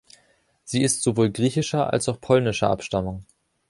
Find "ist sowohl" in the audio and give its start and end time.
0.81-1.29